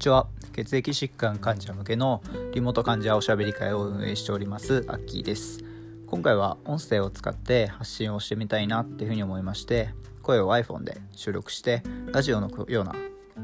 [0.00, 0.28] にちは。
[0.54, 2.22] 血液疾患患者向けの
[2.54, 5.62] リモート患者おしゃべり会を運営しておりますアッキーです。
[6.06, 9.90] 今回は音声を使って発信をしてみたいなっていうふうに思いまして
[10.22, 12.94] 声を iPhone で収録してラジオのような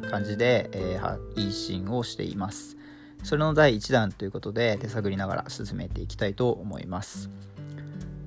[0.08, 2.78] 感じで、えー、配信をしています。
[3.22, 7.28] それの第1弾ということで手探りながら進めていきたいと思います。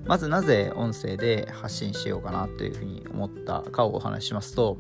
[0.05, 4.77] まずなぜ音声で発信しようかなというふうに思ったかをお話ししますと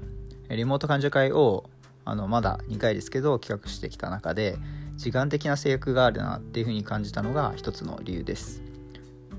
[0.49, 1.68] リモート患者会を
[2.09, 4.57] あのまだ2回ですけど企画してきた中で
[4.95, 8.63] 時間的な制約があるなっていうふうに感じたのが一つの理由です。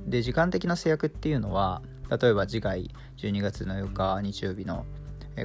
[0.07, 4.87] で時間的な制約っていうのは例えば次回12月の4日日曜日の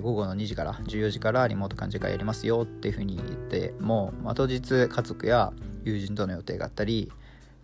[0.02, 5.52] 午後の2時から14時からリモート患者会やりますよっていうふうに言っても、まあ、当日家族や
[5.84, 7.12] 友人との予定があったり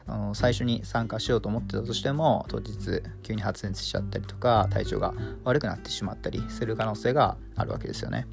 [0.08, 8.28] あの最初に参加しようと思ってたとしても当日急に発熱しちゃったりとか体調が悪くなってしまったりする可能性があるわけですよね。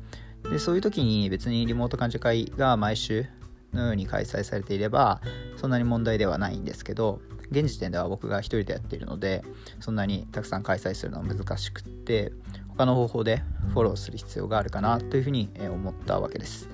[0.50, 3.26] でそういう時に別にリモート患者会が毎週
[3.72, 5.20] のように開催されていれば
[5.56, 9.42] そんなに問題ではないんですけど現時点では僕が一人でやっているので
[9.80, 12.32] そんなにたくさん開催するのは難しくって
[12.68, 16.68] 他の方法でフォローする必要があるかなというふうに思ったわけです。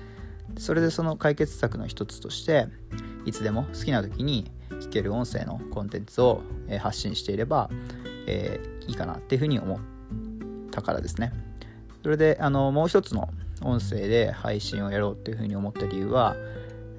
[0.57, 2.67] それでその解決策の一つとして
[3.25, 6.43] いつでも好きな時に聞ける音声のコンテンツを
[6.79, 7.69] 発信していれば、
[8.27, 9.79] えー、いいかなっていうふうに思っ
[10.71, 11.33] たからですね。
[12.03, 13.29] それであのもう一つの
[13.65, 16.35] 音声で配信をやろうっていうふうに思った理由は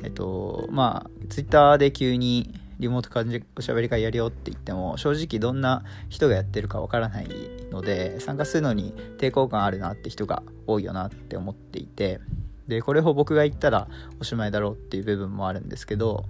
[0.03, 7.28] えっとまあ Twitter で急にリモート感じおしゃべり会やるよって言っても正直どんな人がやってるかわからない
[7.70, 12.20] ので参加するのに抵抗感あるなって人が多いよなって思っていて
[12.69, 13.89] でこれを僕が言ったら
[14.20, 16.27] おしまいだろうっていう部分もあるんですけど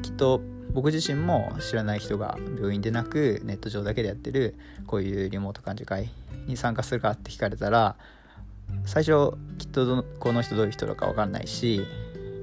[0.00, 0.40] きっと
[0.72, 4.54] 僕自身も知らない人が病院でなくネット上だけでやってる
[4.86, 6.10] こういうリモート感じ会
[6.46, 7.96] に参加するかって聞かれたら
[8.84, 11.86] 最初きっとこの人どういう人だか分かんないし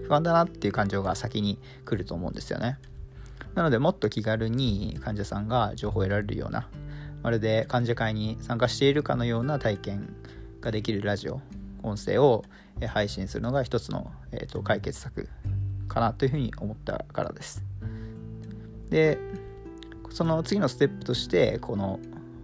[0.08, 2.80] 不安だなっていう感情が先に来ると思うんですよね。
[3.56, 6.68] なのでもっと気軽に患者さんが情報を得られるような
[7.24, 10.16] まるで患者会に参加しているかのような体験
[10.62, 11.42] ができるラジオ
[11.84, 12.44] 音声を
[12.88, 15.30] 配信するのが一つの、えーと、解決策
[15.88, 17.64] かなというふうに思ったからです。
[18.90, 19.18] で
[20.10, 22.00] その次のステップとしてこの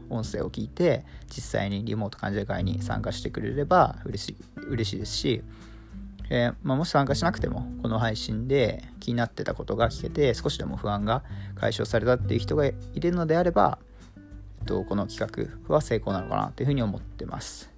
[0.09, 4.35] 音声を聞いて実際にリモート患者会に参加してくれれば嬉しい
[4.69, 5.43] 嬉しいですし
[6.29, 11.23] えー、まあ、もし参加しなくてもこの配信で気になってたことが聞けて少しでも不安が
[11.55, 13.77] 解消されたっていう人がいるのであれば、
[14.59, 17.75] えっと、この企画は成功なのかなというふうに思ってます。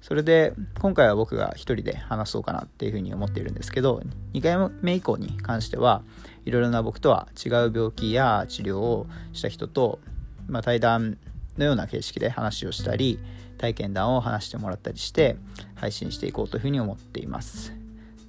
[0.00, 4.02] それで今回は僕が一人で話そうかなっていうふうに思っているんですけど
[4.34, 6.02] 2回目以降に関しては
[6.44, 10.00] いろいろな僕とは違う病気や治療をした人と、
[10.48, 11.18] まあ、対談
[11.58, 13.18] のような形式で話をしたり
[13.58, 15.36] 体験談を話してもらったりして
[15.74, 17.72] 配信していこうというふうに思っています。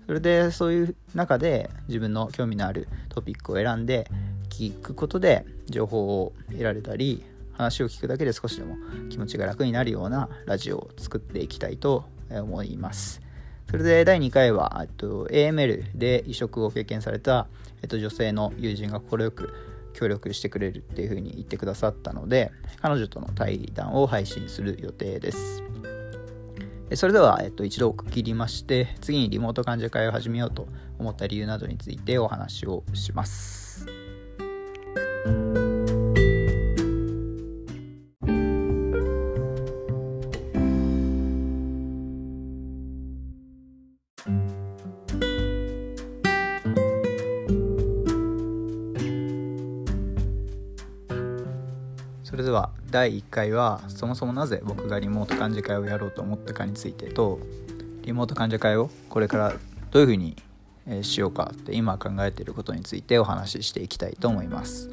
[0.05, 4.09] それでそういう中で自分の興味のあるトピックを選んで
[4.49, 7.23] 聞くことで情報を得られたり
[7.53, 8.75] 話を聞くだけで少しでも
[9.09, 13.21] 気持ちが楽になるようなラジオを作っていきたいと思います。
[13.69, 17.47] それで第2回は AML で移植を経験された、
[17.87, 19.53] 女性の友人が快く
[19.93, 25.63] 協力してくれるっていうふうに言ってくださったので彼女との対談を配信する予定です。
[26.95, 30.67] それでは、えっと、一度区切りまして次にリモート患者会を始めようと
[30.99, 33.87] 思った理由などについてお話をします。
[52.93, 57.39] 第1回はそもそもなぜ僕がリモート患者会をやろうと思ったかについてと
[58.03, 59.55] リモート患者会をこれから
[59.89, 60.35] どういうふうに
[61.01, 64.91] しようかって今考えていることについてお話ししていきたいと思います。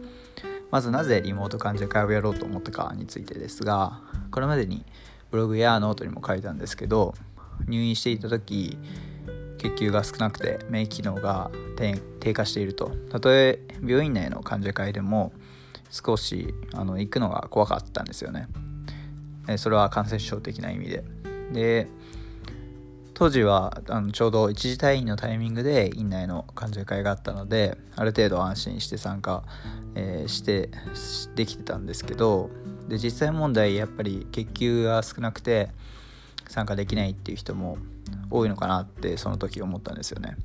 [0.71, 4.87] まずなぜリモート患者会をやろうと思ったかについてですがこれまでに
[5.31, 7.15] ブログやノートにも書いたんですけど
[7.67, 8.79] 入院していた時
[9.59, 11.51] 血球が少なくて免疫機能が
[12.21, 12.93] 低下していると。
[13.11, 15.33] たとえ病院内の患者会でも
[15.91, 18.49] 少しあの行くのが怖かったんですよね。
[19.49, 21.05] えそれは感染症的な意味で。
[21.53, 21.89] で
[23.15, 29.45] 当時はあのちょうど一時退院のタイミングで院内の患者会があったのである程度安心して参加、
[29.95, 30.71] えー、して
[31.35, 32.49] できてたんですけど
[32.89, 35.69] で実際問題やっぱり血球が少なくて
[36.49, 37.77] 参加できないっていう人も
[38.31, 40.37] 多いのかなってその時思ったんですよね。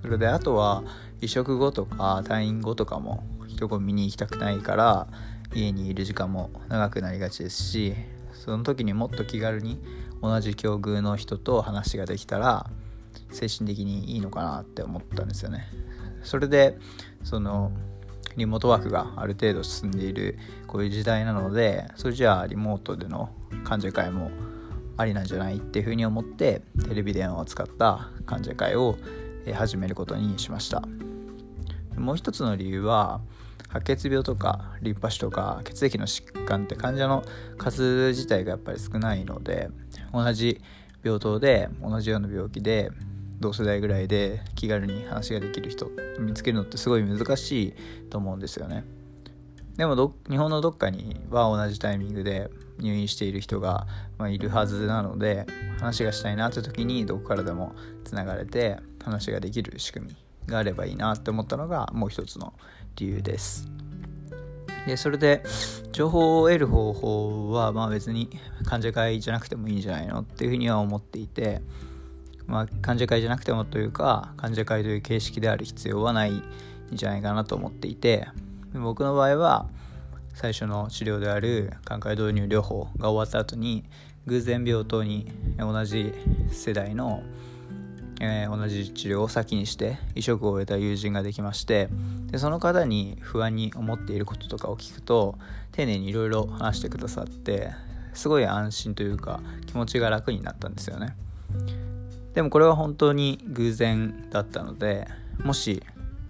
[0.00, 0.82] それであとは
[1.20, 3.22] 移植後とか退院後とかも
[3.54, 5.06] 人混みに行きたくないから
[5.54, 7.94] 家にいる時間も長くなりがちですし
[8.32, 9.80] その時にもっと気軽に
[10.20, 12.68] 同じ境遇の人と話ができたら
[13.30, 15.66] 精神的にいいのかなって思ったんですよね。
[16.22, 16.78] それで
[17.22, 17.72] その
[18.36, 23.30] リモートワークがある程度進んでいるこういう時代なのでそれじゃあリモートでの
[23.62, 24.30] 患者会も
[24.96, 28.96] ありなんじゃないっていうふうに思ってテレビ電話を使った患者会を
[29.54, 30.82] 始めることにしました。
[31.96, 33.20] もう一つの理由は
[33.74, 37.24] 白血病とかリンパ腫とか血液の疾患って患者の
[37.58, 39.68] 数自体がやっぱり少ないので
[40.12, 40.60] 同じ
[41.02, 42.90] 病棟で同じような病気で
[43.40, 45.90] 同世代ぐらいで気軽に話ができる人
[46.20, 47.74] 見つけるのってすごい難しい
[48.10, 48.84] と思うんですよね。
[49.76, 52.48] でも日本のどっかには同じタイミングで
[52.78, 53.88] 入院している人が、
[54.18, 55.46] まあ、いるはずなので
[55.80, 57.74] 話がしたいなって時にどこからでも
[58.04, 60.16] つながれて話ができる仕組み
[60.46, 62.52] があればいいなって思ったのがもう一つの
[62.96, 63.68] 理由です。
[64.86, 65.42] でそれで
[65.92, 68.28] 情報を得る方法はまあ別に
[68.64, 71.62] 患者会じゃなくてもいいんじゃないのっていうふうには思っていて
[72.46, 76.42] まあ、患者会じゃなくてもというか患者会という形式である必要はないん
[76.92, 78.28] じゃないかなと思っていて
[78.74, 79.68] 僕の場合は
[80.34, 83.84] 最初の治療である寛解導入療法が終わった後に
[84.26, 86.12] 偶然病棟に同じ
[86.50, 87.22] 世代の、
[88.24, 91.88] えー、同じ治療を先にして移植を終えた友人ができまして
[92.30, 95.38] でその方に不安に思っていることとかを聞くと
[95.72, 97.70] 丁寧にいろいろ話してくださって
[98.14, 101.16] すごい安心というか気持ちが楽になったんですよね。
[102.32, 105.06] でもこれは本当に偶然だったので
[105.44, 105.82] もし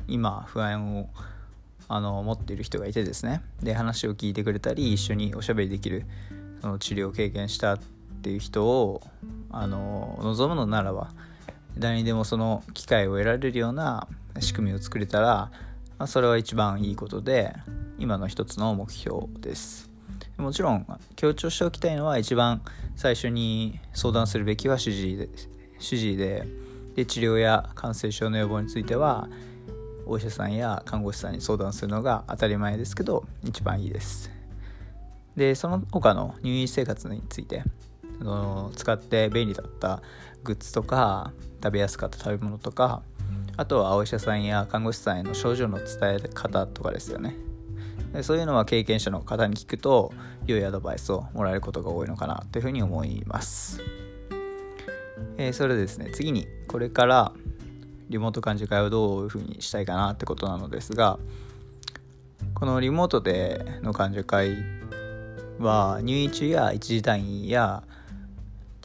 [0.07, 1.09] 今不安を
[1.89, 6.05] あの持っている人がいてですねで話を聞いてくれたり一緒におしゃべりできる
[6.61, 7.79] その治療を経験したっ
[8.23, 9.03] ていう人を
[9.51, 11.11] あの望むのならば
[11.79, 14.09] 誰にでもその機会を得られるような
[14.41, 15.51] 仕組みを作れたら、
[15.99, 17.55] まあ、それは一番いいことで
[17.99, 19.91] 今の一つの目標です。
[20.37, 20.87] もちろん
[21.17, 22.63] 強調しておきたいのは一番
[22.97, 25.29] 最初に相談するべきは主治医で
[25.79, 26.47] 主治医で
[26.95, 29.29] で治療や感染症の予防については
[30.07, 34.31] お医者さんや看護師さんに相談するのが当たり前ですけど一番いいです。
[35.37, 37.65] でその他の入院生活について
[38.21, 40.03] あの使って便利だった
[40.43, 41.33] グッズとか
[41.63, 43.03] 食べやすかった食べ物とか
[43.57, 45.87] あとはお医者さんや看護師さんへの症状の伝
[46.25, 47.37] え方とかですよね
[48.13, 50.13] でそういうのは経験者の方に聞くと
[50.47, 53.81] 良いアドバイスをもらえることが多いのかなというふうに思います。
[55.37, 57.33] えー、それでですね次にこれから
[58.09, 61.19] リモート幹事会をどういうふうにしたいかなってことなのですが
[62.55, 64.57] このリモートでの幹事会
[65.59, 67.83] は入院中や一時退院や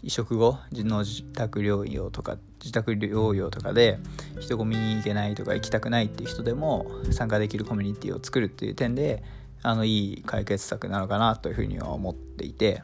[0.04, 4.00] 移植後の自宅療養とか自宅療養とかで
[4.40, 9.24] 人混みに行けないとか行きたくないっていう人でも参加できるコミュニティを作るっていう点で
[9.62, 12.82] あのいい解決策なのかなというふうには思っていて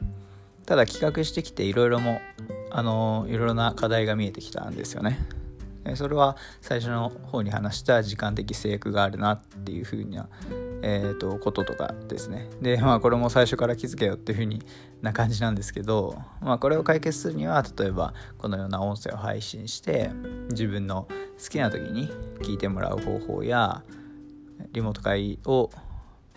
[0.66, 2.20] ただ企画してきていろいろも
[2.70, 5.18] あのいろいろな課題が見えてきたんですよね。
[5.94, 10.28] それは最初の方に話した時間的制約があるなっていうふうな、
[10.82, 14.62] えーと、こととかですねでまあこれも最初から気づけよっていうふうに
[15.02, 20.10] な感じなんですけど、まあ、これを解決するには例えばこのような音声を配信して
[20.50, 21.08] 自分の
[21.42, 22.08] 好きな時に
[22.40, 23.82] 聞いてもらう方法や
[24.72, 25.70] リモート会を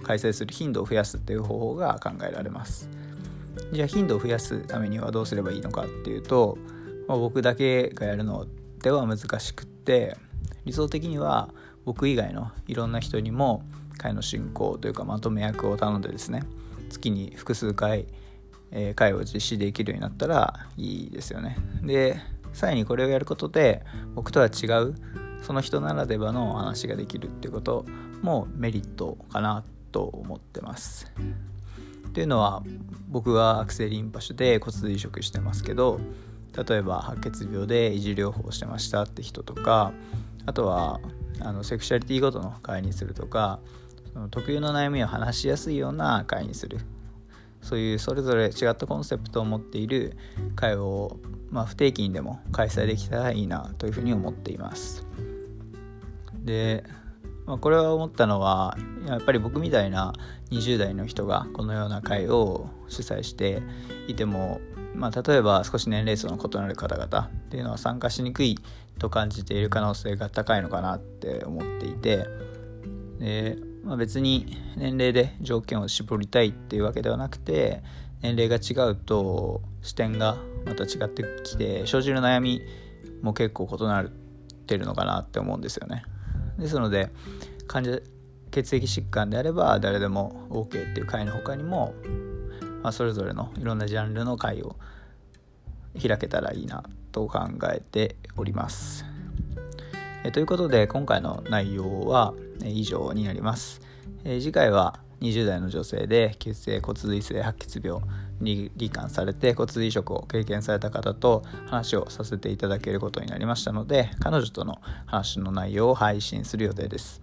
[0.03, 2.89] 開催する頻度を増やすっていう方法が考えられます。
[3.73, 6.57] じゃあ頻度を増やすためにはどうすればいいのかっていうと、
[7.07, 8.47] まあ、僕だけがやるの
[8.81, 10.15] では難しくって
[10.65, 11.49] 理想的には
[11.89, 13.63] 僕以外のいろんな人にも
[13.97, 16.43] 会の進行というかまとめ役を頼んでですね
[16.87, 18.05] 月に複数回、
[18.69, 21.57] えー、会を実施できるようになったらいいですよね。
[21.81, 22.19] で
[22.53, 23.81] さらにこれをやることで
[24.13, 24.93] 僕とは違う
[25.41, 27.87] その人ならではの話ができるっていうこと
[28.21, 31.11] もメリットかなと思ってます。
[32.07, 32.61] っていうのは
[33.07, 35.99] 僕は悪性リンパ腫で骨髄移植してますけど
[36.55, 39.91] 例えば白血病で維持療法してましたって人とか
[40.45, 40.99] あとは
[41.39, 43.59] あのセクシャリティごとの会にするとか
[44.13, 46.79] その特有の悩みを話しやすいような会にする
[47.61, 50.17] そういうそれぞれ違ったコンセプトを持っている
[50.55, 51.17] 会を、
[51.49, 55.05] まあ、不定期にでも開催できたらいいなというふうに思っています。
[56.43, 56.83] で
[57.49, 60.13] まあ、これは思ったのはやっぱり僕みたいな
[60.51, 63.63] 20代の人がこのような会を主催して
[64.07, 64.61] いても、
[64.93, 68.59] まあ、例えば少し年齢層の異なる方々っていうのは参加しにくい
[68.99, 72.25] と感じている可能性が高いのかなって思っていて
[73.19, 77.81] で、まあ、別に年齢で条件を絞りたいっていうわけではなくて
[78.21, 82.61] 年齢が違うと視点がまた違ってきて生じる悩み
[83.21, 84.05] も結構異なっ
[84.67, 86.03] てるのかなって思うんですよね。
[86.57, 87.11] ですので
[87.67, 88.01] 患者
[88.51, 91.93] 血液疾患であれば誰でも OK っていう会の他にも、
[92.81, 94.75] まあ、それぞれのいろんなジャンルの会を
[96.01, 97.39] 開けたらいいなと考
[97.73, 99.05] えております。
[100.23, 103.81] えということで今回の内容は以上になります。
[104.25, 108.01] え次回は20代の女性で急性骨髄性白血病
[108.39, 117.21] に罹患されて骨髄移植を経験された方と話をさせていただけることになりましたので彼女との話の内容を配信する予定です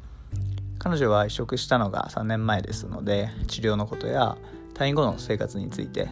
[0.79, 4.37] 彼女は移植したのが3年前ですので治療のことや
[4.75, 6.09] 退院後の生活について、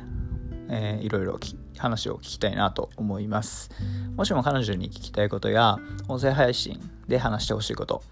[0.70, 1.38] えー、いろいろ
[1.78, 3.70] 話を聞きたいなと思います。
[4.16, 5.78] もしも彼女に聞きたいことや
[6.08, 8.02] 音声配信で話してほしいこと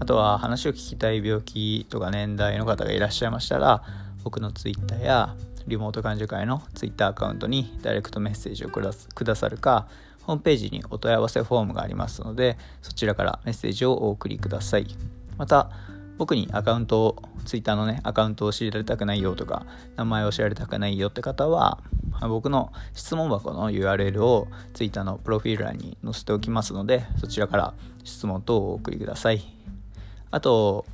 [0.00, 3.82] あとは話を聞きたい病気とか年代の方がいらっしゃいましたら
[4.24, 9.86] 僕の Twitter やリモート患者会の Twitter アカウントにダイレクトメッセージをくださるか
[10.22, 14.86] ホームページにお問い合わせフォームがありますのでそちらからメッセージをお送りください。
[15.36, 15.70] また
[16.18, 19.66] 僕にアカウントを Twitter のねアカウントを知られたくないよとか
[19.96, 21.78] 名前を知られたくないよって方は
[22.20, 29.42] 僕の質問箱の URL を Twitter のプロフィール欄に載せておきますのでそちらから質問等をお送りください。
[30.30, 30.86] あと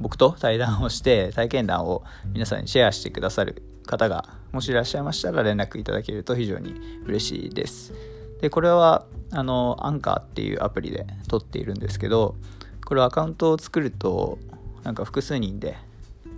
[0.00, 6.74] 僕と対談をして体験談を皆さんにシェアしてくださる方がもしいらっしゃいましたら連絡いただけると非常に
[7.06, 7.92] 嬉しいです。
[8.40, 12.36] でこれはあのアンカーっていうアプリで撮っているんですけど
[12.84, 14.38] これアカウントを作ると
[14.84, 15.76] なんか複数人で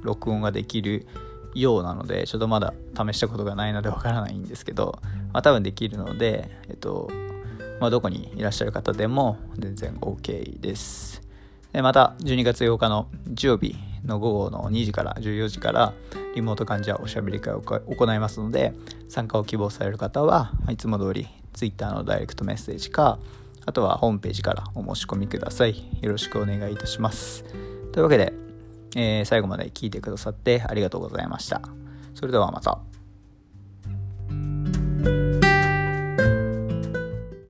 [0.03, 1.07] 録音ができる
[1.55, 4.99] ようなのでちょっとまだ試したことがないのでわからないんですけど、
[5.33, 7.11] まあ、多分できるので、えっと
[7.81, 11.23] まあ、どこにいらっしゃる方でも全然 OK です。
[11.73, 15.93] でまた12月8日の日曜日の午後の2時から14時から
[16.35, 18.73] リモート患者おしゃべり会を行いますので
[19.09, 23.19] 参加を希望される方はいつも通り Twitter のダイレクトメッセージか
[23.67, 27.45] あとはホームページからお申し込みくださいよろしくお願いいたします
[27.93, 28.33] というわけで、
[28.97, 31.63] えー、最後まで聞いてくださってありがとうございました
[32.15, 32.88] それではまた。